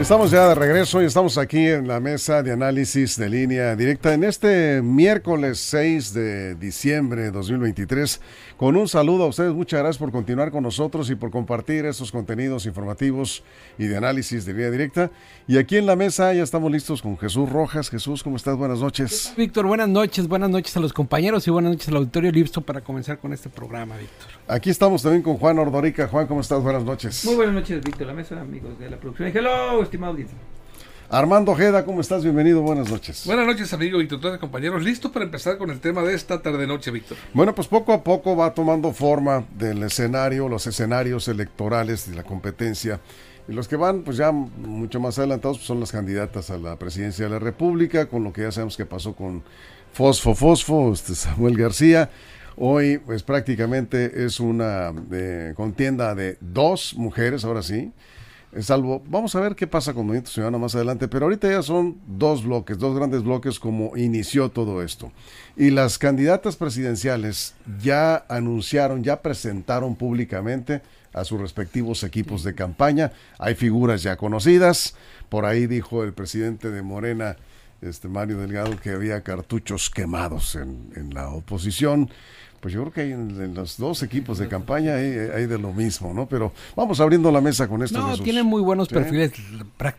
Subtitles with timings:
[0.00, 4.14] Estamos ya de regreso y estamos aquí en la mesa de análisis de línea directa
[4.14, 8.20] en este miércoles 6 de diciembre de 2023.
[8.58, 12.10] Con un saludo a ustedes, muchas gracias por continuar con nosotros y por compartir estos
[12.10, 13.44] contenidos informativos
[13.78, 15.12] y de análisis de línea directa.
[15.46, 17.88] Y aquí en la mesa ya estamos listos con Jesús Rojas.
[17.88, 18.56] Jesús, ¿cómo estás?
[18.56, 19.32] Buenas noches.
[19.36, 22.80] Víctor, buenas noches, buenas noches a los compañeros y buenas noches al auditorio listo para
[22.80, 24.26] comenzar con este programa, Víctor.
[24.48, 26.08] Aquí estamos también con Juan Ordorica.
[26.08, 26.60] Juan, ¿cómo estás?
[26.60, 27.24] Buenas noches.
[27.26, 29.30] Muy buenas noches, Víctor, la mesa, amigos de la producción.
[29.32, 30.36] Hello, estimado audiencia.
[31.10, 32.22] Armando Ojeda, ¿cómo estás?
[32.22, 33.22] Bienvenido, buenas noches.
[33.24, 34.82] Buenas noches, amigo Víctor, todos compañeros.
[34.82, 37.16] Listo para empezar con el tema de esta tarde-noche, Víctor.
[37.32, 42.24] Bueno, pues poco a poco va tomando forma del escenario, los escenarios electorales de la
[42.24, 43.00] competencia.
[43.48, 46.76] Y los que van, pues ya mucho más adelantados, pues son las candidatas a la
[46.78, 49.42] presidencia de la República, con lo que ya sabemos que pasó con
[49.94, 52.10] Fosfo Fosfo, este Samuel García.
[52.58, 57.92] Hoy, pues prácticamente es una eh, contienda de dos mujeres, ahora sí.
[58.60, 61.98] Salvo, vamos a ver qué pasa con Movimiento Ciudadano más adelante, pero ahorita ya son
[62.06, 65.12] dos bloques, dos grandes bloques como inició todo esto.
[65.54, 70.80] Y las candidatas presidenciales ya anunciaron, ya presentaron públicamente
[71.12, 73.12] a sus respectivos equipos de campaña.
[73.38, 74.96] Hay figuras ya conocidas.
[75.28, 77.36] Por ahí dijo el presidente de Morena,
[77.82, 82.10] este Mario Delgado, que había cartuchos quemados en, en la oposición.
[82.60, 85.72] Pues yo creo que hay en, los dos equipos de campaña hay, hay, de lo
[85.72, 86.28] mismo, ¿no?
[86.28, 87.98] Pero vamos abriendo la mesa con esto.
[87.98, 88.24] No, Jesús.
[88.24, 88.94] tienen muy buenos ¿Sí?
[88.94, 89.32] perfiles.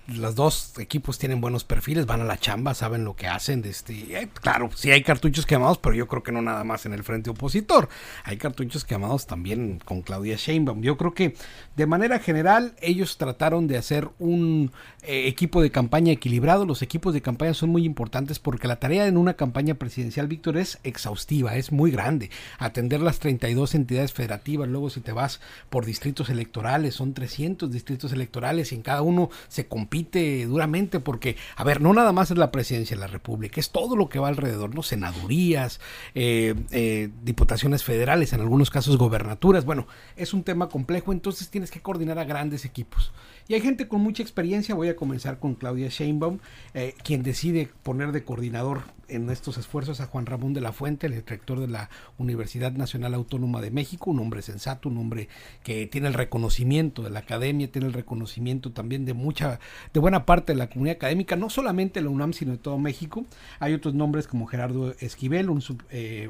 [0.08, 3.64] Los dos equipos tienen buenos perfiles, van a la chamba, saben lo que hacen.
[3.64, 6.94] Este, eh, claro, sí hay cartuchos quemados, pero yo creo que no nada más en
[6.94, 7.88] el frente opositor.
[8.26, 10.82] Hay cartuchos quemados también con Claudia Sheinbaum.
[10.82, 11.36] Yo creo que
[11.78, 14.72] de manera general ellos trataron de hacer un
[15.04, 16.66] eh, equipo de campaña equilibrado.
[16.66, 20.58] Los equipos de campaña son muy importantes porque la tarea en una campaña presidencial, Víctor,
[20.58, 25.40] es exhaustiva, es muy grande atender las 32 entidades federativas, luego si te vas
[25.70, 31.38] por distritos electorales, son 300 distritos electorales y en cada uno se compite duramente porque,
[31.56, 34.20] a ver, no nada más es la presidencia de la República, es todo lo que
[34.20, 34.84] va alrededor, ¿no?
[34.84, 35.80] Senadurías,
[36.16, 41.72] eh, eh, diputaciones federales, en algunos casos gobernaturas, bueno, es un tema complejo, entonces tienes
[41.72, 43.12] que coordinar a grandes equipos.
[43.48, 46.40] Y hay gente con mucha experiencia, voy a comenzar con Claudia Sheinbaum,
[46.74, 51.08] eh, quien decide poner de coordinador en estos esfuerzos a Juan Ramón de la Fuente,
[51.08, 55.28] el rector de la Universidad Nacional Autónoma de México, un hombre sensato, un hombre
[55.64, 59.60] que tiene el reconocimiento de la academia, tiene el reconocimiento también de mucha,
[59.94, 62.78] de buena parte de la comunidad académica, no solamente de la UNAM, sino de todo
[62.78, 63.26] México.
[63.60, 66.30] Hay otros nombres como Gerardo Esquivel, un, eh,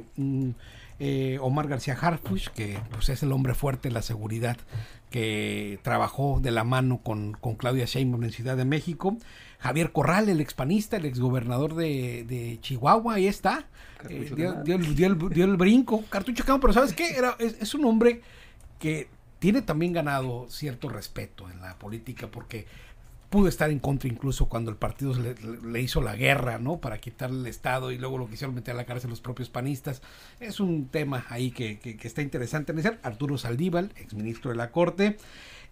[0.99, 4.57] eh, Omar García Harfuch, que pues, es el hombre fuerte de la seguridad
[5.09, 9.17] que trabajó de la mano con, con Claudia Sheinbaum en Ciudad de México.
[9.59, 13.67] Javier Corral, el expanista, el exgobernador de, de Chihuahua, ahí está.
[14.09, 16.03] Eh, dio, dio, dio, el, dio, el, brinco.
[16.09, 17.17] Cartucho Camo, pero ¿sabes qué?
[17.17, 18.21] Era, es, es, un hombre
[18.79, 19.09] que
[19.39, 22.67] tiene también ganado cierto respeto en la política porque
[23.29, 26.77] pudo estar en contra incluso cuando el partido le, le, hizo la guerra, ¿no?
[26.77, 30.01] Para quitarle el Estado y luego lo quisieron meter a la cárcel los propios panistas.
[30.39, 32.99] Es un tema ahí que, que, que está interesante analizar.
[33.03, 35.17] Arturo Saldívar, exministro de la Corte.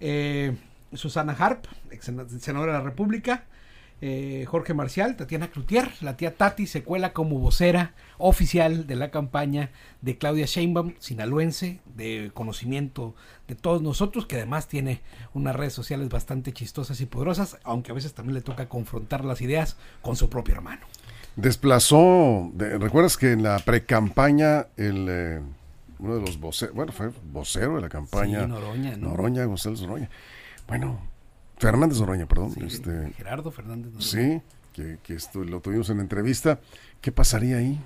[0.02, 0.56] Eh,
[0.94, 3.46] Susana Harp, ex senadora de la República.
[4.00, 9.10] Eh, Jorge Marcial, Tatiana Cloutier, la tía Tati se cuela como vocera oficial de la
[9.10, 9.72] campaña
[10.02, 13.16] de Claudia Sheinbaum, sinaloense, de conocimiento
[13.48, 15.02] de todos nosotros, que además tiene
[15.34, 19.42] unas redes sociales bastante chistosas y poderosas, aunque a veces también le toca confrontar las
[19.42, 20.86] ideas con su propio hermano.
[21.36, 25.08] Desplazó, de, recuerdas que en la pre-campaña el...
[25.10, 25.42] Eh,
[26.00, 28.42] uno de los voceros, bueno, fue vocero de la campaña.
[28.42, 29.10] Sí, Noroña, ¿no?
[29.10, 30.12] Noroña, González Noroña.
[30.68, 31.00] Bueno,
[31.58, 32.52] Fernández Noroña, perdón.
[32.52, 34.06] Sí, este, Gerardo Fernández Noroña.
[34.06, 34.42] Sí,
[34.74, 36.60] que, que esto lo tuvimos en entrevista.
[37.02, 37.80] ¿Qué pasaría ahí?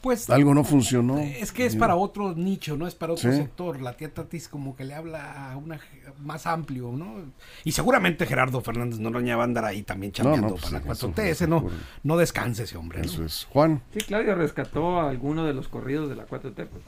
[0.00, 1.18] Pues algo no funcionó.
[1.18, 3.36] Es que es para otro nicho, no es para otro ¿Sí?
[3.36, 3.80] sector.
[3.80, 5.80] La tía Tatis como que le habla a una
[6.20, 7.16] más amplio, ¿no?
[7.64, 10.84] Y seguramente Gerardo Fernández Noroña va a andar ahí también chambeando no, no, pues para
[10.84, 11.18] la 4T.
[11.24, 11.66] Ese no,
[12.04, 13.00] no descanse ese hombre.
[13.00, 13.26] Eso ¿no?
[13.26, 13.48] es.
[13.50, 13.82] Juan.
[13.92, 16.54] Sí, Claudia rescató a alguno de los corridos de la 4T.
[16.54, 16.82] Pues,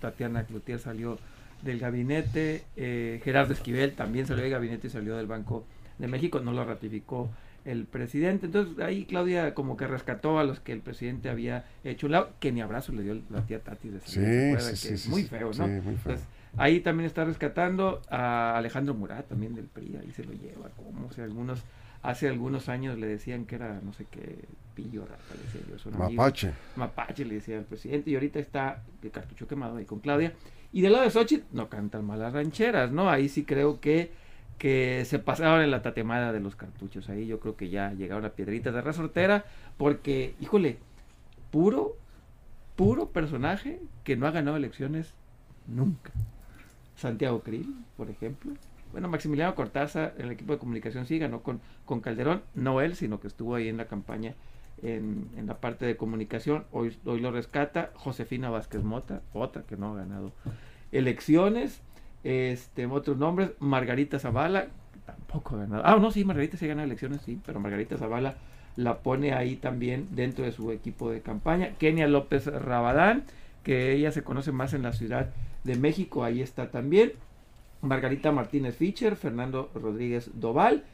[0.00, 1.18] Tatiana Cloutier salió
[1.64, 5.66] del gabinete, eh, Gerardo Esquivel también salió del gabinete y salió del Banco
[5.98, 7.30] de México, no lo ratificó
[7.64, 8.46] el presidente.
[8.46, 12.30] Entonces ahí Claudia como que rescató a los que el presidente había hecho un lado,
[12.40, 14.20] que ni abrazo le dio la tía Tati de Sí,
[14.76, 15.66] sí, Que sí, Muy feo, ¿no?
[15.66, 16.12] muy feo.
[16.12, 16.26] Entonces,
[16.56, 21.10] ahí también está rescatando a Alejandro Murat, también del PRI, ahí se lo lleva, como
[21.12, 21.62] si algunos,
[22.02, 24.44] hace algunos años le decían que era no sé qué,
[24.74, 25.90] pillo, rata, decía yo.
[25.98, 26.52] Mapache.
[26.76, 30.32] Mapache le decía al presidente y ahorita está el cartucho quemado ahí con Claudia.
[30.74, 33.08] Y del lado de Xochitl no cantan malas rancheras, ¿no?
[33.08, 34.10] Ahí sí creo que,
[34.58, 37.08] que se pasaron en la tatemada de los cartuchos.
[37.08, 39.44] Ahí yo creo que ya llegaron a piedritas de resortera
[39.76, 40.78] porque, híjole,
[41.52, 41.96] puro,
[42.74, 45.14] puro personaje que no ha ganado elecciones
[45.68, 46.10] nunca.
[46.96, 48.50] Santiago Krill, por ejemplo.
[48.90, 53.20] Bueno, Maximiliano Cortázar, el equipo de comunicación sí ganó con, con Calderón, no él, sino
[53.20, 54.34] que estuvo ahí en la campaña
[54.82, 56.64] en, la parte de comunicación.
[56.72, 60.32] Hoy, hoy lo rescata Josefina Vázquez Mota, otra que no ha ganado
[60.92, 61.80] elecciones.
[62.22, 64.68] Este, otros nombres, Margarita Zavala,
[65.04, 65.82] tampoco ha ganado.
[65.84, 68.36] Ah, no, sí, Margarita sí ha ganado elecciones, sí, pero Margarita Zavala
[68.76, 71.74] la pone ahí también dentro de su equipo de campaña.
[71.78, 73.24] Kenia López Rabadán,
[73.62, 75.30] que ella se conoce más en la Ciudad
[75.64, 77.12] de México, ahí está también.
[77.82, 80.84] Margarita Martínez Fischer, Fernando Rodríguez Doval,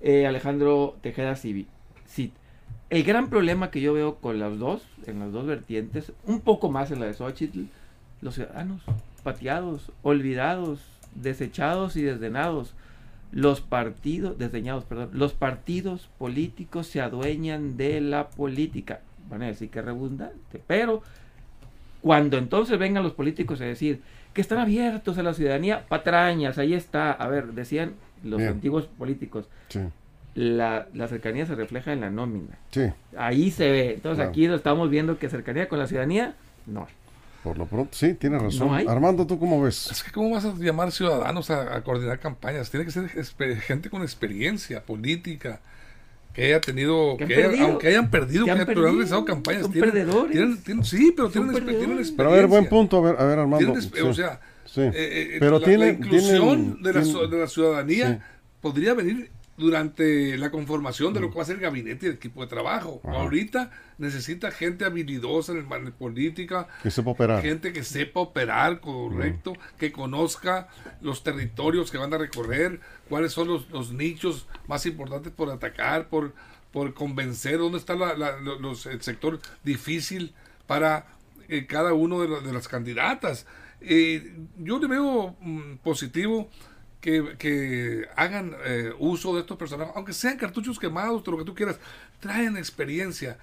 [0.00, 1.36] eh, Alejandro Tejeda.
[1.36, 2.30] Cid.
[2.90, 6.70] El gran problema que yo veo con las dos, en las dos vertientes, un poco
[6.70, 7.62] más en la de Xochitl,
[8.20, 8.82] los ciudadanos
[9.22, 10.80] pateados, olvidados,
[11.14, 12.74] desechados y desdenados.
[13.32, 19.00] Los partidos, desdeñados, perdón, los partidos políticos se adueñan de la política.
[19.28, 21.02] Van a decir que es redundante, pero
[22.00, 24.02] cuando entonces vengan los políticos a decir
[24.34, 27.10] que están abiertos a la ciudadanía, patrañas, ahí está.
[27.12, 28.52] A ver, decían los Bien.
[28.52, 29.80] antiguos políticos, Sí,
[30.34, 32.58] la, la cercanía se refleja en la nómina.
[32.70, 32.82] sí.
[33.16, 33.94] Ahí se ve.
[33.94, 34.30] Entonces Claro.
[34.30, 36.34] aquí lo estamos viendo que cercanía con la ciudadanía,
[36.66, 36.86] no.
[37.44, 38.68] Por lo pronto, sí, tienes razón.
[38.84, 38.90] No.
[38.90, 39.90] Armando, ¿tú cómo ves?
[39.90, 42.70] Es que ¿cómo vas a llamar ciudadanos a, a coordinar campañas?
[42.70, 43.08] Tiene que ser
[43.60, 45.60] gente con experiencia política,
[46.32, 48.96] que haya tenido, Que haya- aunque hayan perdido, Que que, han hayan- pero han perdido.
[48.98, 49.62] realizado campañas.
[49.62, 50.32] Son tienen- perdedores.
[50.32, 52.14] tienen- tienen- sí, pero tienen, experiencia.
[52.16, 52.96] Pero a ver, buen punto.
[52.96, 53.58] A ver, a ver Armando.
[53.58, 54.80] Tienen expe- Sí, O sea, sí.
[54.80, 58.18] eh, eh, Pero la, tienen- la inclusión tienen- de, la, de la ciudadanía Sí.
[58.62, 62.14] podría venir durante la conformación de lo que va a ser el gabinete y el
[62.16, 63.00] equipo de trabajo.
[63.04, 63.14] Ajá.
[63.20, 67.40] Ahorita necesita gente habilidosa en, el, en política, que sepa operar.
[67.42, 70.68] gente que sepa operar correcto, que conozca
[71.00, 76.08] los territorios que van a recorrer, cuáles son los, los nichos más importantes por atacar,
[76.08, 76.34] por,
[76.72, 80.34] por convencer, dónde está la- la- los- el sector difícil
[80.66, 81.06] para
[81.48, 83.46] eh, cada uno de, lo- de las candidatas.
[83.80, 86.48] Eh, yo le veo mm, positivo
[87.04, 91.54] que, hagan eh, uso de estos personajes, aunque sean cartuchos quemados, todo lo que tú
[91.54, 91.78] quieras,
[92.20, 93.38] traen experiencia.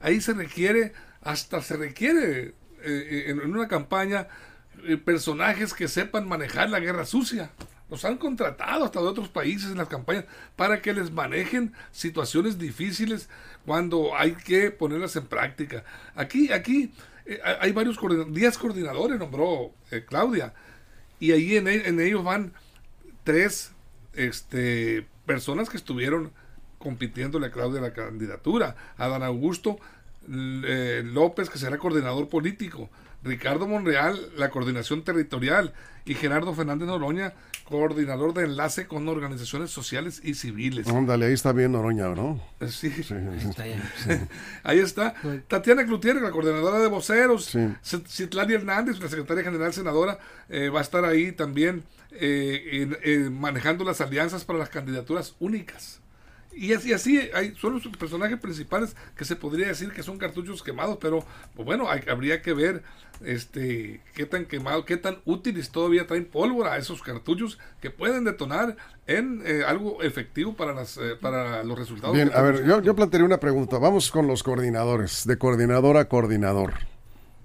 [0.00, 4.28] Ahí se requiere, hasta se requiere eh, en, una campaña,
[4.84, 7.50] eh, personajes que sepan manejar la guerra sucia.
[7.90, 10.24] Los han contratado hasta de otros países en las campañas
[10.56, 13.28] para que les manejen situaciones difíciles
[13.66, 15.84] cuando hay que ponerlas en práctica.
[16.14, 16.90] Aquí, aquí
[17.26, 19.74] eh, hay varios coordinadores, 10 coordinadores nombró
[20.08, 20.54] Claudia,
[21.20, 22.52] y ahí en ellos van
[23.24, 23.72] tres
[24.14, 26.32] este, personas que estuvieron
[26.78, 28.76] compitiéndole a Claudia la candidatura.
[28.96, 29.78] Adán Augusto
[30.30, 32.90] eh, López, que será coordinador político.
[33.24, 35.72] Ricardo Monreal, la coordinación territorial.
[36.04, 37.34] Y Gerardo Fernández Noroña,
[37.64, 40.88] coordinador de enlace con organizaciones sociales y civiles.
[40.88, 42.40] Ándale, ahí está bien Noroña, ¿no?
[42.68, 42.90] Sí.
[42.90, 43.14] Sí, sí.
[43.48, 43.80] Está ya.
[44.64, 45.14] Ahí está.
[45.46, 47.44] Tatiana Cloutier, la coordinadora de voceros.
[47.44, 47.68] Sí.
[48.08, 53.30] Citlali Hernández, la secretaria general senadora, eh, va a estar ahí también eh, en- eh,
[53.30, 56.00] manejando las alianzas para las candidaturas únicas.
[56.54, 60.62] Y así, así hay, son los personajes principales que se podría decir que son cartuchos
[60.62, 62.82] quemados, pero pues bueno, hay- habría que ver
[63.24, 68.24] este qué tan quemado, qué tan útiles todavía traen pólvora a esos cartuchos que pueden
[68.24, 72.14] detonar en eh, algo efectivo para las eh, para los resultados.
[72.14, 73.78] Bien, a ver, yo, yo plantearé una pregunta.
[73.78, 76.74] Vamos con los coordinadores, de coordinador a coordinador.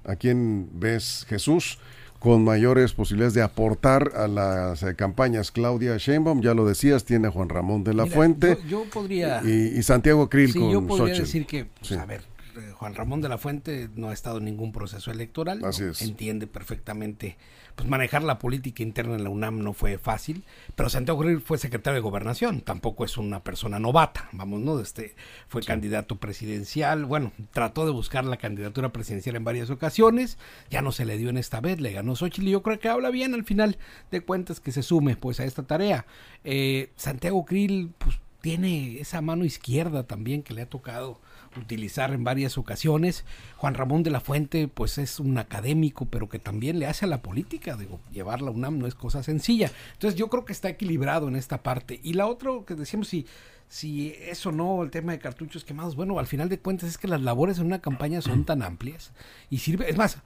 [0.05, 1.79] ¿A quién ves, Jesús,
[2.19, 5.51] con mayores posibilidades de aportar a las eh, campañas?
[5.51, 8.89] Claudia Sheinbaum, ya lo decías, tiene a Juan Ramón de la Mira, Fuente Yo, yo
[8.89, 9.41] podría.
[9.43, 11.21] y, y Santiago Krill sí, con yo podría Xochitl.
[11.25, 11.95] decir que, pues, Sí.
[11.95, 12.21] a ver,
[12.57, 15.63] eh, Juan Ramón de la Fuente no ha estado en ningún proceso electoral.
[15.63, 16.01] Así es.
[16.01, 17.37] Entiende perfectamente.
[17.75, 20.43] Pues manejar la política interna en la UNAM no fue fácil,
[20.75, 24.79] pero Santiago Krill fue secretario de Gobernación, tampoco es una persona novata, vamos, ¿no?
[24.79, 25.15] Este,
[25.47, 30.39] fue candidato presidencial, bueno, trató de buscar la candidatura presidencial en varias ocasiones,
[30.71, 32.89] ya no se le dio en esta vez, le ganó Xochitl y yo creo que
[32.89, 33.77] habla bien al final
[34.09, 36.07] de cuentas que se sume pues a esta tarea.
[36.43, 41.21] Eh, Santiago Krill, pues tiene esa mano izquierda también que le ha tocado
[41.57, 43.25] utilizar en varias ocasiones.
[43.57, 47.09] Juan Ramón de la Fuente, pues es un académico, pero que también le hace a
[47.09, 47.75] la política.
[47.75, 49.71] Digo, llevar la UNAM no es cosa sencilla.
[49.93, 51.99] Entonces yo creo que está equilibrado en esta parte.
[52.03, 53.25] Y la otra que decíamos, si,
[53.67, 57.07] si eso no, el tema de cartuchos quemados, bueno, al final de cuentas es que
[57.07, 59.11] las labores en una campaña son tan amplias
[59.49, 60.19] y sirve, es más,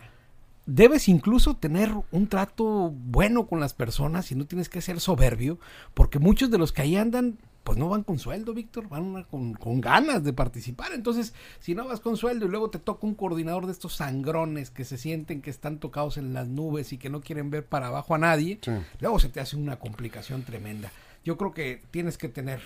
[0.66, 5.60] debes incluso tener un trato bueno con las personas y no tienes que ser soberbio,
[5.94, 9.54] porque muchos de los que ahí andan pues no van con sueldo, Víctor, van con,
[9.54, 10.94] con, ganas de participar.
[10.94, 14.72] Entonces, si no vas con sueldo y luego te toca un coordinador de estos sangrones
[14.72, 17.88] que se sienten que están tocados en las nubes y que no quieren ver para
[17.88, 18.60] abajo a nadie,
[19.00, 20.92] luego se te hace una complicación tremenda.
[21.24, 22.62] Yo creo que tienes que tener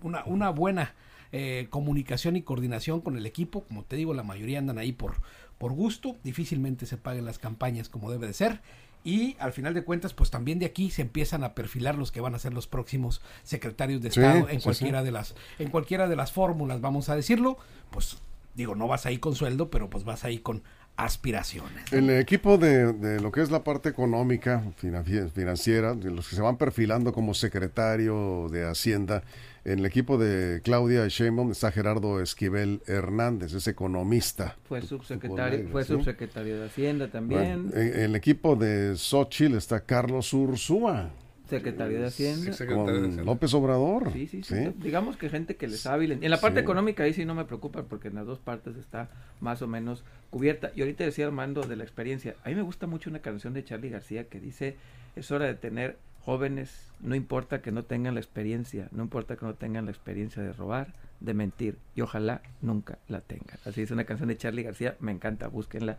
[0.00, 0.94] una, una, buena
[1.32, 3.64] eh, comunicación y coordinación con el equipo.
[3.64, 5.16] Como te digo, la mayoría andan ahí por,
[5.58, 8.62] por gusto, difícilmente se paguen las campañas como debe de ser
[9.04, 12.20] y al final de cuentas, pues también de aquí se empiezan a perfilar los que
[12.20, 16.16] van a ser los próximos secretarios de Estado en cualquiera de las, en cualquiera de
[16.16, 17.58] las fórmulas, vamos a decirlo,
[17.90, 18.18] pues
[18.54, 20.62] digo, no vas ahí con sueldo, pero pues vas ahí con
[20.96, 21.92] aspiraciones.
[21.92, 26.42] El equipo de, de, lo que es la parte económica, financiera, de los que se
[26.42, 29.22] van perfilando como secretario de Hacienda,
[29.72, 34.56] en el equipo de Claudia Sheinbaum está Gerardo Esquivel Hernández, es economista.
[34.64, 37.70] Fue subsecretario, fue subsecretario de Hacienda también.
[37.74, 41.10] en, el equipo de Xochitl está Carlos Ursúa.
[41.50, 42.56] Secretario de Hacienda.
[42.66, 44.12] con López Obrador.
[44.12, 46.12] Sí, sí, sí, Digamos que gente que les hábil.
[46.12, 49.10] En la parte económica ahí sí no me preocupa porque en las dos partes está
[49.40, 50.72] más o menos cubierta.
[50.76, 52.36] Y ahorita decía Armando de la experiencia.
[52.42, 54.76] A mí me gusta mucho una canción de Charlie García que dice,
[55.14, 59.46] es hora de tener jóvenes, no importa que no tengan la experiencia, no importa que
[59.46, 63.58] no tengan la experiencia de robar, de mentir, y ojalá nunca la tengan.
[63.64, 65.98] Así es una canción de Charlie García, me encanta, búsquenla.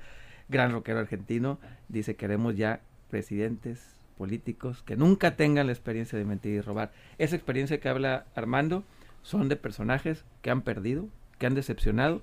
[0.49, 1.59] Gran rockero argentino,
[1.89, 6.91] dice queremos ya presidentes políticos que nunca tengan la experiencia de mentir y robar.
[7.17, 8.83] Esa experiencia que habla Armando
[9.21, 11.07] son de personajes que han perdido,
[11.37, 12.21] que han decepcionado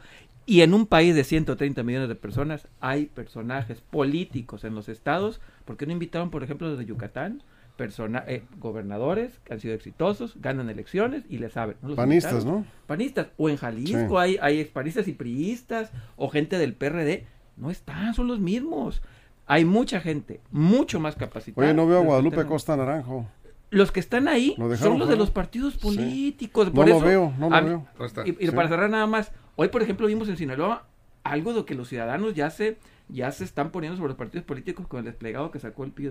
[0.48, 5.40] y en un país de 130 millones de personas hay personajes políticos en los estados.
[5.64, 7.42] ¿Por qué no invitaron, por ejemplo, desde Yucatán?
[7.76, 11.76] Persona, eh, gobernadores que han sido exitosos, ganan elecciones y le saben.
[11.94, 12.64] panistas, ¿no?
[12.86, 13.28] Panistas.
[13.36, 17.26] O en Jalisco hay, hay panistas y priistas o gente del PRD.
[17.56, 19.02] No están, son los mismos.
[19.46, 21.66] Hay mucha gente, mucho más capacitada.
[21.66, 23.26] Oye, no veo a Guadalupe Costa Naranjo.
[23.70, 26.72] Los que están ahí son los de los partidos políticos.
[26.72, 27.86] no lo veo, no lo veo.
[28.24, 30.86] Y, y para cerrar nada más, hoy por ejemplo vimos en Sinaloa
[31.24, 32.78] algo de que los ciudadanos ya se
[33.08, 36.10] ya se están poniendo sobre los partidos políticos con el desplegado que sacó el Pío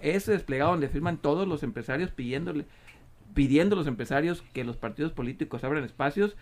[0.00, 2.64] Ese desplegado donde firman todos los empresarios pidiéndole,
[3.34, 6.36] pidiendo a los empresarios que los partidos políticos abran espacios.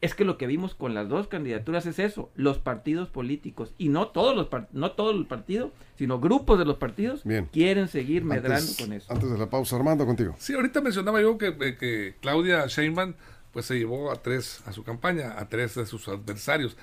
[0.00, 3.88] Es que lo que vimos con las dos candidaturas es eso, los partidos políticos y
[3.88, 8.70] no todos los no todo el partido, sino grupos de los partidos quieren seguir medrando
[8.78, 9.10] con eso.
[9.10, 10.34] Antes de la pausa, Armando, contigo.
[10.38, 13.14] Sí, ahorita mencionaba yo que, eh, que Claudia Sheinbaum
[13.54, 16.76] pues se llevó a tres a su campaña, a tres de sus adversarios.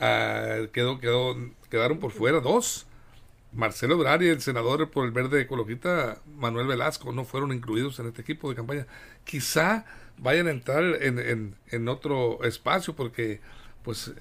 [0.00, 1.36] Ah, quedó, quedó,
[1.70, 2.86] quedaron por fuera dos.
[3.52, 8.06] Marcelo Ebrard y el senador por el verde ecologista Manuel Velasco no fueron incluidos en
[8.06, 8.86] este equipo de campaña.
[9.24, 9.84] Quizá
[10.18, 13.40] vayan a entrar en, en, otro espacio porque
[13.82, 14.12] pues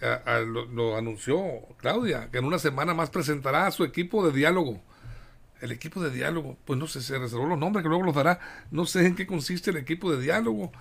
[0.46, 1.42] lo, anunció
[1.78, 4.82] Claudia, que en una semana más presentará a su equipo de diálogo.
[5.62, 8.40] El equipo de diálogo, pues no sé, se reservó los nombres que luego los dará.
[8.70, 10.72] No sé en qué consiste el equipo de diálogo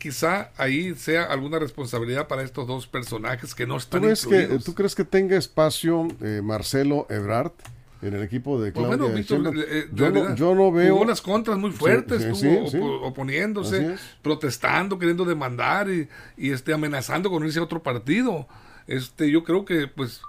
[0.00, 4.58] quizá ahí sea alguna responsabilidad para estos dos personajes que no están ¿Tú crees Que,
[4.58, 7.52] ¿Tú crees que tenga espacio eh, Marcelo Ebrard?
[8.02, 9.20] en el equipo de pues Claudia
[9.68, 15.26] eh, yo, no, yo, no, veo hubo unas contras muy fuertes estuvo oponiéndose protestando queriendo
[15.26, 18.48] demandar y, y, este amenazando con irse a otro partido.
[18.86, 20.22] Este yo creo que pues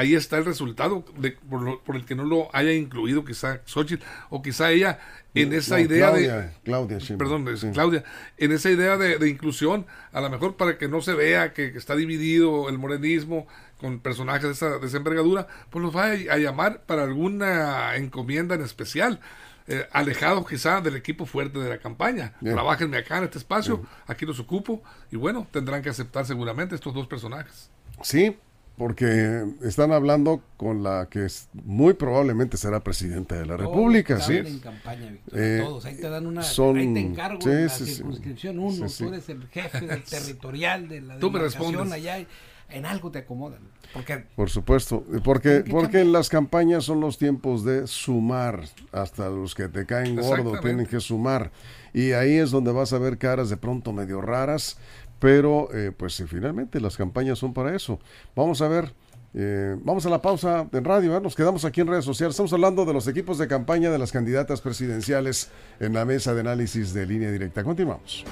[0.00, 4.40] ahí está el resultado de, por, el que no lo haya incluido quizá Xochitl o
[4.40, 4.98] quizá ella
[5.34, 8.04] en esa idea de Claudia perdón Claudia
[8.38, 11.96] en esa idea de, inclusión a lo mejor para que no se vea que, está
[11.96, 13.46] dividido el morenismo
[13.78, 18.62] con personajes de esa, de envergadura pues los va a, llamar para alguna encomienda en
[18.62, 19.20] especial
[19.68, 22.32] eh, alejado quizá del equipo fuerte de la campaña.
[22.42, 26.92] Trabajenme acá en este espacio, aquí los ocupo y bueno, tendrán que aceptar seguramente estos
[26.92, 27.70] dos personajes.
[28.02, 28.36] Sí,
[28.80, 34.38] porque están hablando con la que muy probablemente será presidenta de la República, ¿sí?
[34.38, 37.68] En campaña, Víctor, eh, todos, ahí te dan una, son, ahí te encargo sí, la
[37.68, 41.92] circunscripción uno, tú eres el jefe del territorial de la tú me respondes.
[41.92, 42.26] allá,
[42.70, 43.60] en algo te acomodan.
[43.92, 49.54] Porque, Por supuesto, porque, porque en las campañas son los tiempos de sumar, hasta los
[49.54, 51.50] que te caen gordo tienen que sumar,
[51.92, 54.78] y ahí es donde vas a ver caras de pronto medio raras,
[55.20, 58.00] pero eh, pues eh, finalmente las campañas son para eso.
[58.34, 58.92] Vamos a ver,
[59.34, 62.32] eh, vamos a la pausa en radio, nos quedamos aquí en redes sociales.
[62.32, 66.40] Estamos hablando de los equipos de campaña de las candidatas presidenciales en la mesa de
[66.40, 67.62] análisis de línea directa.
[67.62, 68.24] Continuamos.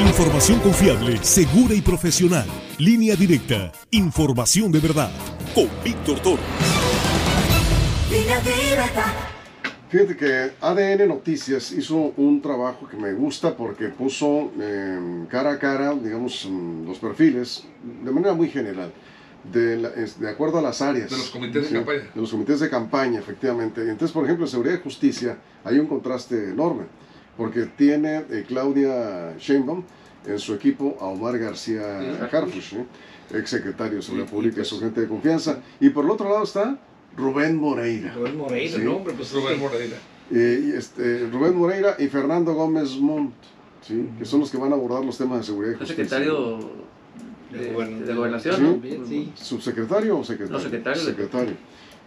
[0.00, 2.46] Información confiable, segura y profesional.
[2.78, 3.72] Línea directa.
[3.90, 5.10] Información de verdad.
[5.54, 6.42] Con Víctor Toro.
[9.94, 15.58] Fíjate que ADN Noticias hizo un trabajo que me gusta porque puso eh, cara a
[15.60, 17.62] cara, digamos, mm, los perfiles
[18.02, 18.90] de manera muy general,
[19.52, 21.10] de, la- es- de acuerdo a las áreas.
[21.10, 22.00] De los comités de campaña.
[22.12, 23.82] De los comités de campaña, efectivamente.
[23.82, 26.86] Entonces, por ejemplo, en seguridad y justicia hay un contraste enorme,
[27.36, 29.84] porque tiene eh, Claudia Sheinbaum
[30.26, 32.00] en su equipo a Omar García
[32.32, 32.84] Harfush, ¿eh?
[33.32, 35.60] ex secretario de Seguridad Y- y Pública, pues- su gente de confianza.
[35.78, 36.80] Y por el otro lado está
[37.16, 38.12] Rubén Moreira.
[38.14, 38.84] Rubén Moreira, Sí.
[38.84, 38.96] ¿no?
[38.96, 39.60] Hombre, pues Rubén sí.
[39.60, 39.96] Moreira.
[40.32, 43.34] Eh, y este, Rubén Moreira y Fernando Gómez Montt,
[43.86, 44.08] ¿sí?
[44.18, 46.58] que son los que van a abordar los temas de seguridad El secretario
[47.52, 48.96] De de, gobern- de gobernación, Sí.
[48.98, 49.06] ¿no?
[49.06, 49.32] Sí.
[49.36, 50.58] ¿Subsecretario o secretario?
[50.58, 51.54] No, secretario de- Secretario.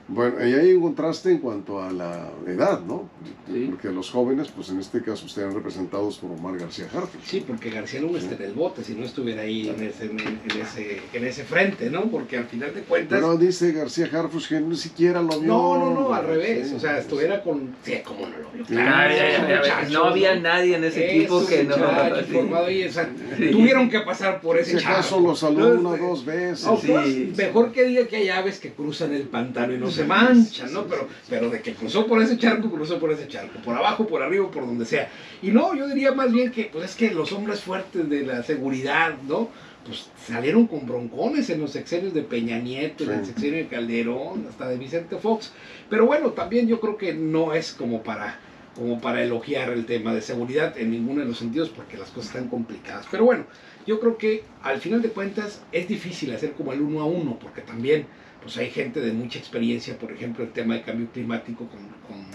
[0.09, 3.09] Bueno, y hay un contraste en cuanto a la edad, ¿no?
[3.51, 3.67] Sí.
[3.69, 7.21] Porque los jóvenes, pues en este caso, estarán representados por Omar García Harfuch.
[7.25, 10.19] Sí, porque García no está en el bote, si no estuviera ahí en ese, en,
[10.61, 12.03] ese, en ese frente, ¿no?
[12.03, 13.19] Porque al final de cuentas...
[13.19, 15.47] Pero dice García Harfuch que ni siquiera lo vio.
[15.51, 16.69] no, no, no, al revés.
[16.69, 16.75] Sí.
[16.75, 17.75] O sea, estuviera con...
[17.83, 18.65] Sí, ¿cómo no lo vio?
[18.65, 18.75] Sí.
[18.75, 19.57] Ya, ya, ya, ya.
[19.59, 21.75] muchacho, no había nadie en ese equipo que no.
[21.75, 22.31] sí.
[22.31, 23.51] formado ahí, o sea, Sí.
[23.51, 25.27] Tuvieron que pasar por ese Si acaso charco.
[25.27, 26.65] lo saludó una o dos veces.
[26.65, 26.87] No, Sí.
[26.87, 30.73] pues, mejor que diga que hay aves que cruzan el pantano y no se manchan,
[30.73, 30.85] ¿no?
[30.85, 34.21] Pero, pero de que cruzó por ese charco, cruzó por ese charco, por abajo, por
[34.21, 35.09] arriba, por donde sea.
[35.41, 38.43] Y no, yo diría más bien que, pues es que los hombres fuertes de la
[38.43, 39.49] seguridad, ¿no?
[39.85, 44.45] Pues salieron con broncones en los sexenios de Peña Nieto, en el sexenio de Calderón,
[44.49, 45.53] hasta de Vicente Fox.
[45.89, 48.39] Pero bueno, también yo creo que no es como para
[48.77, 52.35] como para elogiar el tema de seguridad en ninguno de los sentidos porque las cosas
[52.35, 53.07] están complicadas.
[53.09, 53.45] Pero bueno,
[53.87, 57.39] yo creo que al final de cuentas es difícil hacer como el uno a uno
[57.39, 58.05] porque también
[58.41, 62.25] pues hay gente de mucha experiencia, por ejemplo el tema de cambio climático con, con,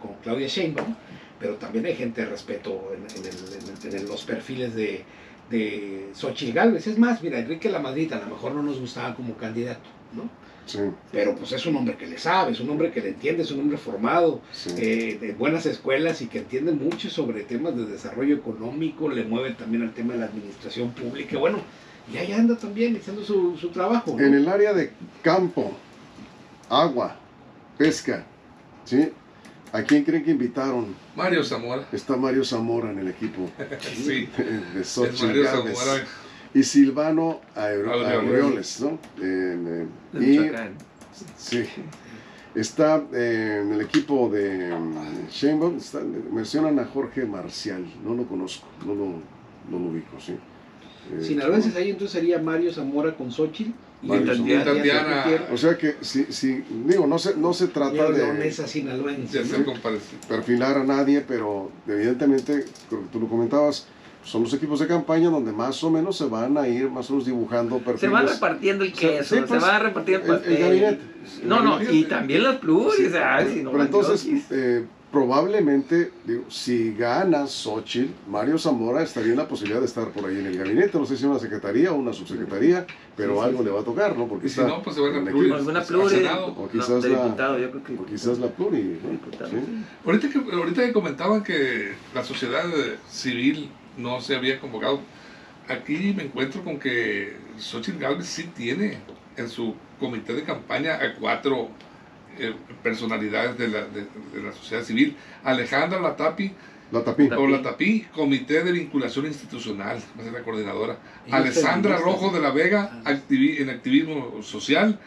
[0.00, 0.94] con Claudia Sheinbaum,
[1.38, 5.04] pero también hay gente de respeto en, en el- en el- en los perfiles de,
[5.50, 6.86] de Xochitl Gálvez.
[6.86, 10.28] Es más, mira, Enrique Lamadrid a lo mejor no nos gustaba como candidato, ¿no?
[10.64, 10.78] Sí,
[11.10, 13.50] Pero pues es un hombre que le sabe, es un hombre que le entiende, es
[13.50, 14.70] un hombre formado, sí.
[14.78, 19.50] eh, de buenas escuelas y que entiende mucho sobre temas de desarrollo económico, le mueve
[19.54, 21.36] también al tema de la administración pública.
[21.38, 21.58] Bueno,
[22.12, 24.16] y ahí anda también haciendo su, su trabajo.
[24.18, 24.24] ¿no?
[24.24, 24.92] En el área de
[25.22, 25.72] campo,
[26.68, 27.16] agua,
[27.76, 28.24] pesca,
[28.84, 29.10] ¿sí?
[29.72, 30.94] ¿A quién creen que invitaron?
[31.16, 31.86] Mario Zamora.
[31.92, 33.48] Está Mario Zamora en el equipo
[33.80, 34.28] Sí.
[34.36, 35.46] de Es Xochitl Mario.
[35.46, 36.04] Zamora.
[36.54, 38.80] y Silvano Aureoles.
[38.80, 38.98] ¿no?
[39.18, 40.52] En, eh, de y
[41.36, 41.64] sí,
[42.54, 46.00] está eh, en el equipo de mm, está-
[46.32, 49.06] mencionan a Jorge Marcial, no lo conozco, no lo,
[49.70, 50.34] no lo ubico, sí.
[51.20, 53.70] Sinaloenses ahí entonces sería Mario Zamora con Xochitl
[54.02, 54.64] y Tatiana.
[54.64, 55.24] Tatiana.
[55.52, 60.16] O sea que, sí, sí, digo, no se, no se trata de se comparece.
[60.28, 63.86] perfilar a nadie, pero evidentemente, creo que tú lo comentabas,
[64.24, 67.14] son los equipos de campaña donde más o menos se van a ir más o
[67.14, 68.00] menos dibujando perfiles.
[68.00, 71.00] Se va repartiendo el queso, sí, pues, se va repartiendo el el- gabinete.
[71.44, 73.12] No, no, y también las pluris,
[73.52, 79.46] si no Pero entonces, eh, probablemente, digo, si gana Xochitl, Mario Zamora estaría en la
[79.46, 80.98] posibilidad de estar por ahí en el gabinete.
[80.98, 83.64] No sé si una secretaría o una subsecretaría, pero Sí, sí, algo sí.
[83.66, 84.26] le va a tocar, ¿no?
[84.26, 85.54] Porque Y si está no, pues se van a equipo.
[85.54, 86.46] alguna al pluri, Senado.
[86.58, 88.98] O quizás la- diputado, yo creo que O quizás la pluri.
[90.04, 95.00] Ahorita que, ahorita que comentaban que la sociedad eh, civil no se había convocado,
[95.68, 98.98] aquí me encuentro con que Xochitl Gálvez sí tiene
[99.36, 101.68] en su comité de campaña a cuatro
[102.38, 105.16] eh, personalidades de la, de, de la sociedad civil.
[105.44, 106.52] Alejandra Latapi,
[106.92, 107.28] La tapí.
[107.28, 107.42] Tapí.
[107.42, 110.98] o Latapí, Comité de Vinculación Institucional, va a ser la coordinadora.
[111.30, 111.96] Alessandra.
[111.98, 114.98] Rojo de la Vega, activi- en activismo social.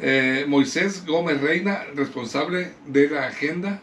[0.00, 3.80] Eh, Moisés Gómez Reina, responsable de la agenda,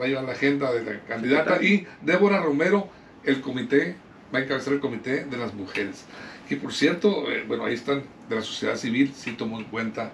[0.00, 1.62] va a llevar la agenda de la candidata.
[1.62, 2.88] Y Débora Romero,
[3.24, 3.96] el comité,
[4.32, 6.04] va a encabezar el comité de las mujeres.
[6.48, 10.12] Que por cierto, eh, bueno, ahí están de la sociedad civil, sí tomó en cuenta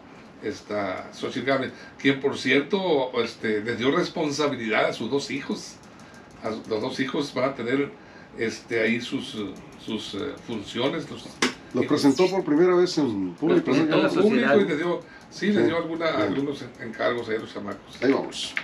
[0.49, 5.75] esta Xochitl Gálvez, quien por cierto este, les dio responsabilidad a sus dos hijos.
[6.43, 7.91] A los dos hijos van a tener
[8.39, 9.37] este, ahí sus,
[9.85, 11.11] sus eh, funciones.
[11.11, 11.27] Los,
[11.75, 13.71] Lo presentó por primera vez en público.
[13.73, 15.63] y les dio, sí, les Sí.
[15.65, 16.23] dio alguna, Sí.
[16.23, 18.03] algunos encargos ahí a los chamacos.
[18.03, 18.55] Ahí vamos.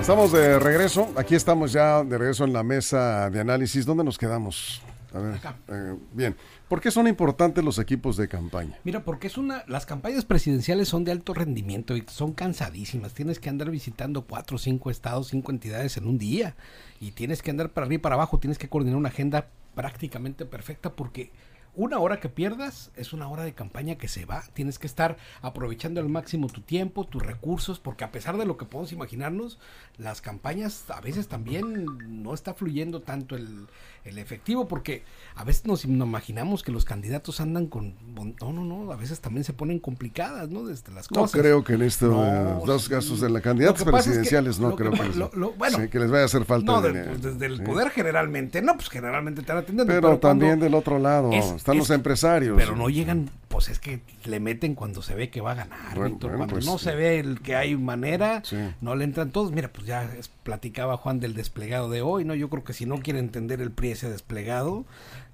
[0.00, 1.08] Estamos de regreso.
[1.16, 3.86] Aquí estamos ya de regreso en la mesa de análisis.
[3.86, 4.82] ¿Dónde nos quedamos?
[5.14, 6.36] A ver, eh, bien.
[6.68, 8.78] ¿Por qué son importantes los equipos de campaña?
[8.84, 13.12] Mira, porque es una, las campañas presidenciales son de alto rendimiento y son cansadísimas.
[13.12, 16.56] Tienes que andar visitando cuatro, cinco estados, cinco entidades en un día
[17.00, 18.38] y tienes que andar para arriba y para abajo.
[18.38, 21.30] Tienes que coordinar una agenda prácticamente perfecta porque
[21.74, 24.42] una hora que pierdas es una hora de campaña que se va.
[24.52, 28.58] Tienes que estar aprovechando al máximo tu tiempo, tus recursos, porque a pesar de lo
[28.58, 29.58] que podemos imaginarnos,
[29.96, 33.68] las campañas a veces también no está fluyendo tanto el,
[34.04, 35.04] el efectivo, porque
[35.36, 37.94] a veces nos imaginamos que los candidatos andan con...
[38.40, 40.64] No, no, no, a veces también se ponen complicadas, ¿no?
[40.64, 41.40] Desde las No cosas.
[41.40, 44.10] creo que en estos No, dos casos de la Lo candidatos que pasa es que
[44.22, 46.44] presidenciales no que creo que, les, lo- lo- bueno, sí, que les vaya a hacer
[46.44, 47.62] falta No, de pues, desde el Sí.
[47.62, 49.92] poder generalmente, no, pues generalmente están atendiendo.
[49.92, 52.56] Pero, también cuando- del otro lado es- están es- los empresarios.
[52.58, 53.30] Pero no llegan,
[53.64, 56.30] pues es que le meten cuando se ve que va a ganar, Bueno, Víctor.
[56.30, 58.56] bueno, cuando pues, no se ve el que hay manera, Sí.
[58.80, 59.52] no le entran todos.
[59.52, 60.10] Mira, pues ya
[60.42, 62.34] platicaba Juan del desplegado de hoy, ¿no?
[62.34, 64.84] Yo creo que si no quiere entender el PRI ese desplegado,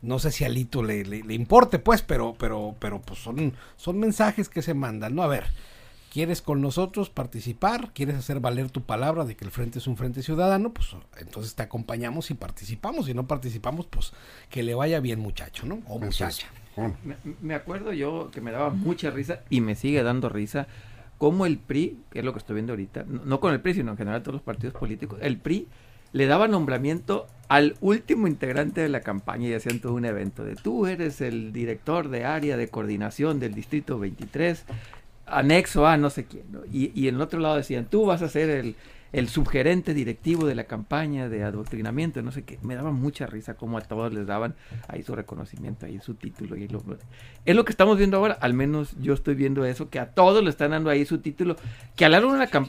[0.03, 3.55] no sé si a Lito le, le, le importe, pues, pero, pero, pero pues son,
[3.77, 5.23] son mensajes que se mandan, ¿no?
[5.23, 5.47] A ver,
[6.13, 7.93] ¿quieres con nosotros participar?
[7.93, 10.73] ¿Quieres hacer valer tu palabra de que el frente es un frente ciudadano?
[10.73, 13.07] Pues entonces te acompañamos y participamos.
[13.07, 14.13] Si no participamos, pues
[14.51, 15.81] que le vaya bien muchacho, ¿no?
[15.87, 16.49] O muchacha.
[16.77, 20.69] Me, me acuerdo yo que me daba mucha risa y me sigue dando risa
[21.19, 23.75] cómo el PRI, que es lo que estoy viendo ahorita, no, no con el PRI,
[23.75, 25.67] sino en general todos los partidos políticos, el PRI
[26.13, 30.55] le daba nombramiento al último integrante de la campaña y hacían todo un evento de
[30.55, 34.65] tú eres el director de área de coordinación del distrito 23,
[35.31, 38.29] anexo a no sé quién, y, y en el otro lado decían tú vas a
[38.29, 38.77] ser el,
[39.13, 43.55] el subgerente directivo de la campaña de adoctrinamiento, no sé qué, me daba mucha risa
[43.55, 44.55] cómo a todos les daban
[44.87, 46.69] ahí su reconocimiento, ahí su título, y
[47.45, 50.45] es lo que estamos viendo ahora, al menos yo estoy viendo eso, que a todos
[50.45, 51.57] le están dando ahí su título,
[51.97, 52.19] que a la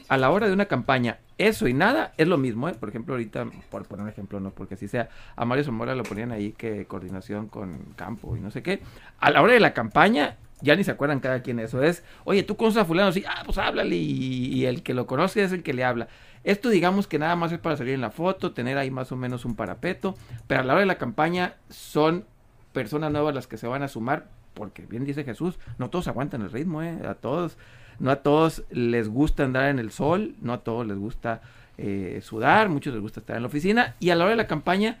[0.08, 2.74] a la hora de una campaña, eso y nada es lo mismo, ¿eh?
[2.74, 6.04] por ejemplo ahorita, por poner un ejemplo, no porque así sea, a Mario Zamora lo
[6.04, 8.80] ponían ahí que coordinación con campo y no sé qué,
[9.18, 12.04] a la hora de la campaña ya ni se acuerdan cada quien eso es.
[12.24, 15.52] Oye, tú conoces a fulano, sí, ah, pues háblale y, el que lo conoce es
[15.52, 16.08] el que le habla.
[16.44, 19.16] Esto digamos que nada más es para salir en la foto, tener ahí más o
[19.16, 20.14] menos un parapeto,
[20.46, 22.24] pero a la hora de la campaña son
[22.72, 26.42] personas nuevas las que se van a sumar, porque bien dice Jesús, no todos aguantan
[26.42, 26.98] el ritmo, ¿eh?
[27.06, 27.58] A todos,
[27.98, 31.42] no a todos les gusta andar en el sol, no a todos les gusta
[31.78, 34.46] eh, sudar, muchos les gusta estar en la oficina, y a la hora de la
[34.46, 34.98] campaña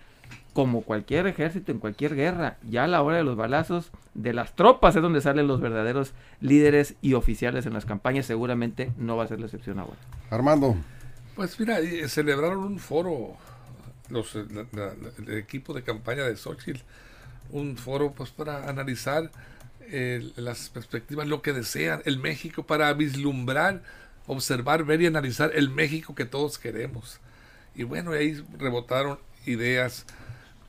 [0.52, 4.54] como cualquier ejército en cualquier guerra, ya a la hora de los balazos de las
[4.56, 9.24] tropas es donde salen los verdaderos líderes y oficiales en las campañas, seguramente no va
[9.24, 9.96] a ser la excepción ahora.
[10.30, 10.76] Armando,
[11.36, 13.36] Pues mira, eh, celebraron un foro
[14.10, 16.80] los, eh, la- la- la- el equipo de campaña de Xochitl,
[17.50, 19.30] un foro pues para analizar
[19.92, 23.82] eh, las perspectivas, lo que desean, el México, para vislumbrar,
[24.28, 27.18] observar, ver y analizar el México que todos queremos.
[27.74, 30.06] Y bueno, ahí rebotaron ideas,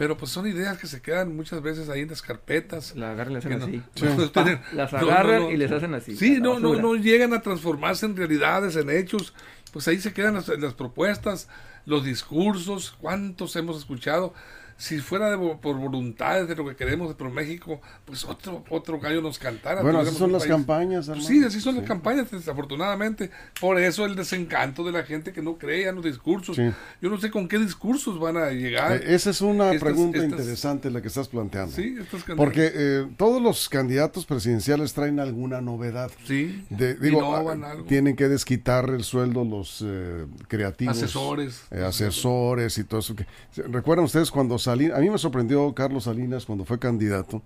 [0.02, 2.96] pero pues son ideas que se quedan muchas veces ahí en las carpetas.
[2.96, 3.84] La agarran y le hacen no- así.
[4.18, 5.52] no- tienen- las agarran no.
[5.52, 6.16] y les hacen así.
[6.16, 9.36] Sí, no, no, no llegan a transformarse en realidades, en hechos.
[9.72, 11.50] Pues ahí se quedan las, las propuestas,
[11.86, 14.34] los discursos, cuántos hemos escuchado.
[14.82, 19.00] Si fuera de por voluntad de lo que queremos de Pro México, pues otro, otro
[19.00, 19.84] gallo nos cantara.
[19.84, 23.30] bueno, así son las país- campañas, Pues sí, así son las campañas, desafortunadamente.
[23.60, 26.56] Por eso el desencanto de la gente que no cree en los discursos.
[26.56, 26.64] Sí.
[27.00, 28.94] Yo no sé con qué discursos van a llegar.
[28.94, 31.76] Eh, esa es una Estas- pregunta estas- interesante la que estás planteando.
[31.76, 31.96] Sí.
[32.36, 36.10] Porque eh, todos los candidatos presidenciales traen alguna novedad.
[36.26, 37.84] Sí, De- digo, ah, algo.
[37.86, 40.98] tienen que desquitar el sueldo los eh, creativos.
[40.98, 41.62] Asesores.
[41.70, 43.16] eh, asesores y todo eso.
[43.16, 43.26] Que,
[43.68, 47.42] ¿Recuerdan ustedes cuando Salinas, a mí me sorprendió Carlos Salinas cuando fue candidato,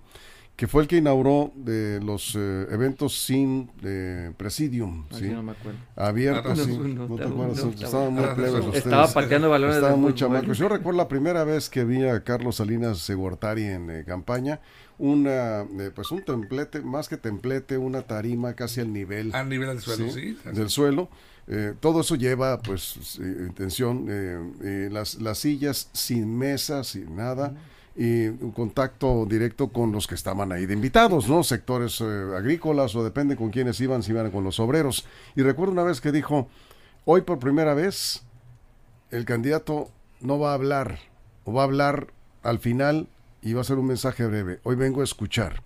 [0.56, 5.28] que fue el que inauguró de los eh, eventos sin eh, presidium, Ay, ¿sí?
[5.30, 5.78] no me acuerdo.
[5.98, 6.78] abiertos, Ah, sí.
[6.78, 9.14] no, te acuerdas, no, estaban muy estaba- plebes estaba ustedes.
[9.14, 10.58] pateando balones Estaban muy chamacos.
[10.58, 14.62] Yo recuerdo la primera vez que vi a Carlos Salinas Segortari en eh, campaña,
[14.98, 19.68] una, eh, pues un templete, más que templete, una tarima casi al nivel A nivel
[19.68, 20.50] del suelo, sí, sí.
[20.52, 21.10] del suelo.
[21.48, 27.16] Eh, todo eso lleva, pues, eh, intención, eh, eh, las, las sillas sin mesa, sin
[27.16, 27.54] nada,
[27.96, 31.44] y un contacto directo con los que estaban ahí de invitados, ¿no?
[31.44, 32.06] Sectores eh,
[32.36, 35.06] agrícolas o depende con quiénes iban, si iban con los obreros.
[35.36, 36.50] Y recuerdo una vez que dijo,
[37.06, 38.24] hoy por primera vez
[39.12, 41.00] el candidato no va a hablar,
[41.44, 42.08] o va a hablar
[42.44, 43.08] al final
[43.46, 44.60] y va a ser un mensaje breve.
[44.64, 45.62] Hoy vengo a escuchar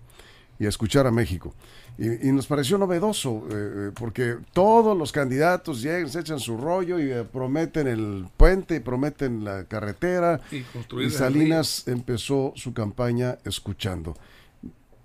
[0.58, 1.54] y a escuchar a México.
[1.96, 6.58] Y, y nos pareció novedoso, eh, eh, porque todos los candidatos llegan, se echan su
[6.58, 10.42] rollo y eh, prometen el puente y prometen la carretera.
[10.50, 14.14] Y Salinas empezó su campaña escuchando.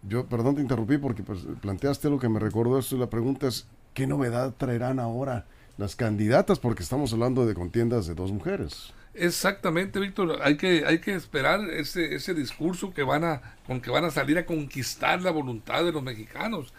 [0.03, 3.47] Yo, perdón, te interrumpí porque pues, planteaste lo que me recordó esto y la pregunta
[3.47, 5.45] es, ¿qué novedad traerán ahora
[5.77, 6.59] las candidatas?
[6.59, 8.93] Porque estamos hablando de contiendas de dos mujeres.
[9.15, 10.39] Exactamente, Víctor.
[10.43, 14.11] Hay que, hay que esperar ese, ese discurso que van a, con que van a
[14.11, 16.73] salir a conquistar la voluntad de los mexicanos.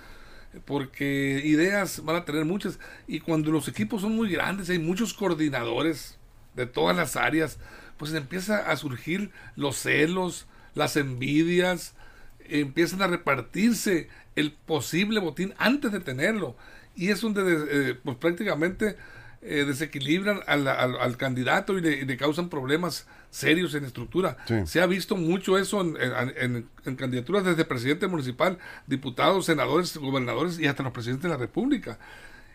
[0.66, 2.79] Porque ideas van a tener muchas.
[3.07, 6.18] Y cuando los equipos son muy grandes, hay muchos coordinadores
[6.55, 7.59] de todas las áreas,
[7.99, 11.94] pues empieza a surgir los celos, las envidias,
[12.40, 16.57] empiezan a repartirse el posible botín antes de tenerlo.
[16.94, 18.96] Y es donde eh, pues prácticamente
[19.42, 24.37] eh, desequilibran al, al- al candidato y le, y le causan problemas serios en estructura.
[24.49, 24.55] Sí.
[24.66, 29.96] Se ha visto mucho eso en, en- en- en candidaturas desde presidente municipal, diputados, senadores,
[29.96, 31.99] gobernadores y hasta los presidentes de la República.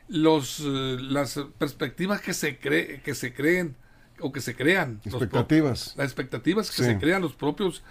[0.08, 3.76] Los, eh, las perspectivas que se, cree, que se creen
[4.20, 5.00] o que se crean.
[5.06, 5.94] los Expectativas.
[5.98, 6.84] las expectativas que Sí.
[6.84, 7.84] se crean los propios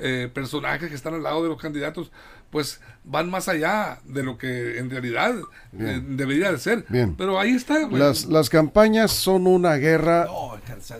[0.00, 2.12] eh, personajes que están al lado de los candidatos,
[2.50, 5.34] pues van más allá de lo que en realidad
[5.78, 6.84] eh, debería de ser.
[6.88, 7.14] Bien.
[7.16, 7.84] Pero ahí está.
[7.86, 7.98] güey.
[8.00, 10.58] Las, las campañas son una guerra No,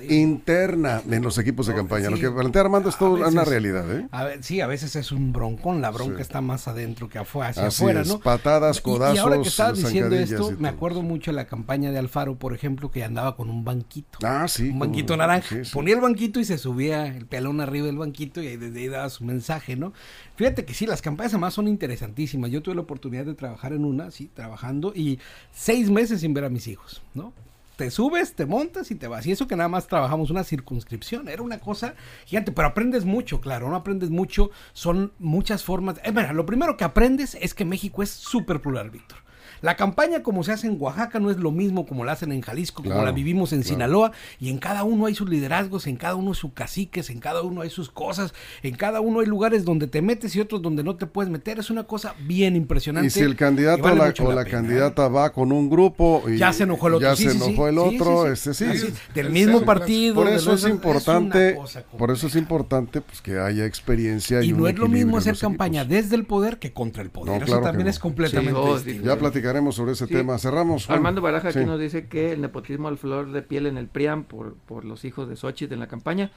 [0.08, 2.06] interna en los equipos de No, campaña.
[2.06, 2.14] sí.
[2.14, 3.90] Lo que plantea Armando es A toda una realidad.
[3.94, 4.08] ¿eh?
[4.10, 6.22] A ver, sí, a veces es un broncón, la bronca Sí.
[6.22, 8.20] está más adentro que afuera, hacia Así afuera, es, ¿no?
[8.20, 10.68] patadas, Y- codazos, Y, ahora que estabas diciendo esto, y me todo.
[10.68, 14.18] acuerdo mucho de la campaña de Alfaro, por ejemplo, que andaba con un banquito.
[14.22, 14.70] Ah, sí.
[14.70, 15.48] un banquito naranja.
[15.48, 15.70] Sí, sí.
[15.72, 18.88] Ponía el banquito y se subía el pelón arriba del banquito y ahí desde ahí
[18.88, 19.92] daba su mensaje, ¿no?
[20.36, 22.50] Fíjate que sí, las campañas son interesantísimas.
[22.50, 25.18] Yo tuve la oportunidad de trabajar en una, sí, trabajando, y
[25.52, 27.32] seis meses sin ver a mis hijos, ¿no?
[27.76, 29.24] Te subes, te montas y te vas.
[29.24, 31.28] Y eso que nada más trabajamos una circunscripción.
[31.28, 31.94] Era una cosa
[32.26, 33.68] gigante, pero aprendes mucho, claro.
[33.68, 36.00] No aprendes mucho, son muchas formas.
[36.02, 39.18] Eh, lo primero que aprendes es que México es súper plural, Víctor.
[39.60, 42.40] La campaña como se hace en Oaxaca no es lo mismo como la hacen en
[42.42, 43.74] Jalisco, como Claro, la vivimos en claro.
[43.74, 47.42] Sinaloa, y en cada uno hay sus liderazgos, en cada uno sus caciques, en cada
[47.42, 50.82] uno hay sus cosas, en cada uno hay lugares donde te metes y otros donde
[50.84, 51.58] no te puedes meter.
[51.58, 53.06] Es una cosa bien impresionante.
[53.08, 54.50] Y si el candidato vale o la, mucho o la pena, ¿eh?
[54.50, 57.08] candidata va con un grupo y Ya se enojó el otro.
[57.08, 57.44] ya sí, se sí, sí.
[57.48, 58.64] enojó el Sí, otro, sí, este sí.
[58.64, 58.92] Así, sí.
[59.14, 60.14] del mismo partido.
[60.14, 61.56] Por eso es importante,
[61.96, 65.18] por eso es importante pues que haya experiencia y, Y un no es lo mismo
[65.18, 65.96] hacer campaña equipos.
[66.02, 67.28] desde el poder que contra el poder.
[67.32, 67.90] No, Eso claro también no.
[67.90, 69.06] es completamente Sí, distinto.
[69.06, 69.18] Ya
[69.48, 70.12] platicaremos sobre ese Sí.
[70.14, 70.38] tema.
[70.38, 70.86] Cerramos.
[70.86, 70.98] Juan.
[70.98, 74.24] Armando Baraja aquí nos dice que el nepotismo al flor de piel en el PRIAM
[74.24, 76.30] por, por los hijos de Xochitl en la campaña.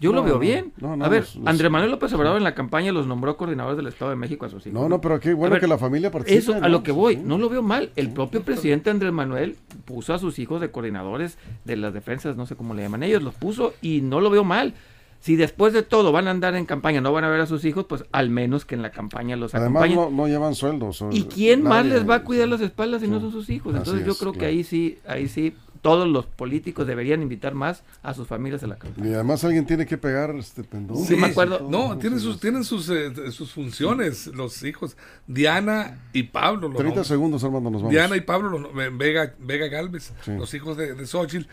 [0.00, 0.72] Yo No, lo veo bien.
[0.76, 3.36] no, no, a ver, los- los- Andrés Manuel López Obrador en la campaña los nombró
[3.36, 4.80] coordinadores del Estado de México a sus hijos.
[4.80, 6.38] No, no, pero qué bueno ver, que la familia participe.
[6.38, 7.22] Eso, a lo que voy, Sí.
[7.24, 7.90] no lo veo mal.
[7.96, 12.46] El propio presidente Andrés Manuel puso a sus hijos de coordinadores de las defensas, no
[12.46, 14.74] sé cómo le llaman ellos, los puso y no lo veo mal.
[15.20, 17.64] Si después de todo van a andar en campaña, no van a ver a sus
[17.64, 20.16] hijos, pues al menos que en la campaña los Además acompañen.
[20.16, 21.04] no, no llevan sueldos.
[21.10, 23.74] ¿Y quién más les va a cuidar las espaldas si no son sus hijos?
[23.74, 27.54] Así Entonces yo es, creo que ahí sí, ahí sí, todos los políticos deberían invitar
[27.54, 29.08] más a sus familias a la campaña.
[29.10, 30.96] Y además alguien tiene que pegar este pendón.
[31.04, 31.66] Sí, me acuerdo.
[31.68, 34.96] No, tienen sus, tienen sus, eh, sus funciones, los hijos.
[35.26, 36.68] Diana y Pablo.
[36.68, 37.92] los 30 nom- segundos, Armando, nos vamos.
[37.92, 40.32] Diana y Pablo, los- Vega, Vega Galvez, Sí.
[40.36, 41.44] los hijos de, de Xochitl.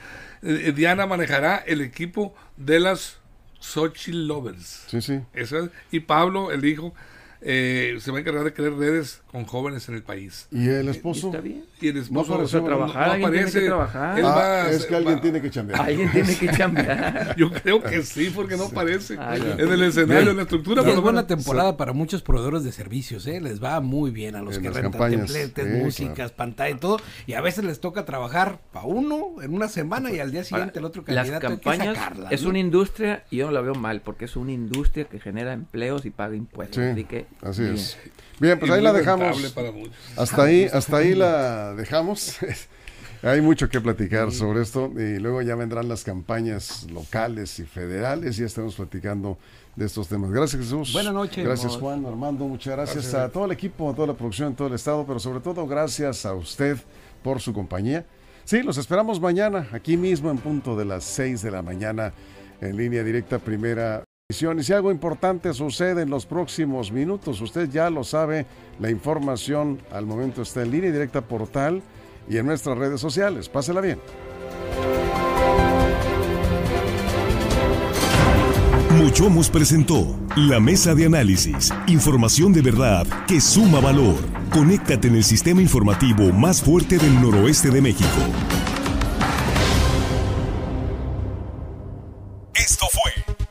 [0.41, 3.19] Eh, eh, Diana manejará el equipo de las
[3.65, 4.86] Xochitl Lovers.
[4.88, 5.19] Sí, sí.
[5.34, 5.71] Eso es.
[5.91, 6.93] Y Pablo, el hijo,
[7.41, 10.47] eh, se va a encargar de crear redes con jóvenes en el país.
[10.51, 11.27] ¿Y el esposo?
[11.27, 11.65] Está bien.
[11.81, 13.59] Y el esposo No apareció, no- trabajar, no tiene aparece.
[13.59, 14.19] que trabajar.
[14.19, 15.81] Él Ah, va- es que alguien va- tiene que chambear.
[15.81, 17.35] Alguien tiene que chambear.
[17.37, 20.81] Yo creo que sí, porque no aparece en el escenario, en la estructura.
[20.81, 23.39] Pero es buena bueno, temporada para muchos proveedores de servicios, ¿eh?
[23.41, 26.33] Les va muy bien a los En que las rentan campañas, templates, sí, músicas, claro.
[26.35, 26.97] pantalla y todo.
[27.27, 30.79] Y a veces les toca trabajar para uno en una semana y al día siguiente
[30.79, 31.97] el otro Las candidato hay que campañas
[32.31, 32.49] es ¿no?
[32.49, 36.05] una industria y yo no la veo mal porque es una industria que genera empleos
[36.05, 36.83] y paga impuestos.
[36.83, 37.75] Sí, así que así bien.
[37.75, 37.97] es.
[38.39, 39.51] Bien, pues y ahí la dejamos.
[39.53, 39.71] para.
[40.17, 42.38] Hasta ahí, hasta ahí la dejamos.
[43.23, 48.38] Hay mucho que platicar sobre esto y luego ya vendrán las campañas locales y federales
[48.38, 49.39] y ya estamos platicando
[49.75, 50.29] de estos temas.
[50.29, 50.93] Gracias Jesús.
[50.93, 51.43] Buenas noches.
[51.43, 54.67] Gracias Juan, Armando, muchas gracias, a todo el equipo, a toda la producción, a todo
[54.67, 56.77] el estado, pero sobre todo gracias a usted
[57.23, 58.05] por su compañía.
[58.43, 62.13] Sí, los esperamos mañana, aquí mismo en punto de las 6 de la mañana,
[62.61, 64.04] en línea directa, primera.
[64.27, 68.47] Y si algo importante sucede en los próximos minutos, usted ya lo sabe,
[68.79, 71.83] la información al momento está en línea directa portal
[72.27, 73.49] y en nuestras redes sociales.
[73.49, 73.99] Pásela bien.
[78.97, 81.71] Mochomos presentó la mesa de análisis.
[81.85, 84.15] Información de verdad que suma valor.
[84.49, 88.21] Conéctate en el sistema informativo más fuerte del noroeste de México.